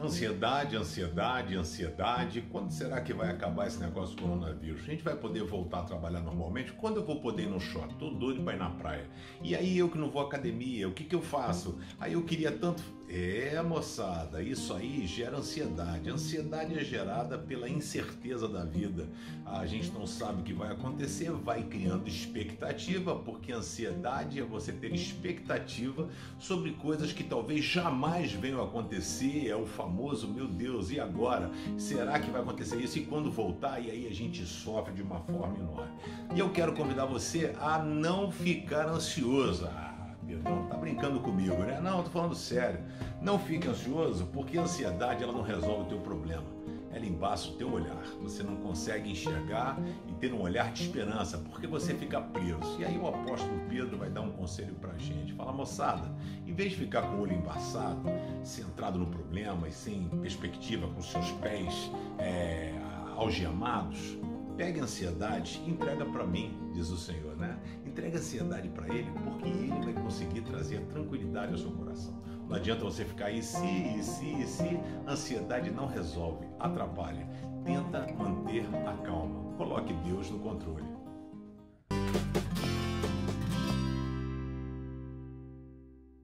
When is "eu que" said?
9.78-9.98